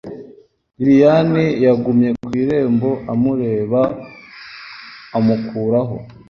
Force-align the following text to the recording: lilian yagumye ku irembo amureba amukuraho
lilian 0.79 1.31
yagumye 1.65 2.09
ku 2.21 2.27
irembo 2.41 2.89
amureba 3.13 3.81
amukuraho 5.17 5.95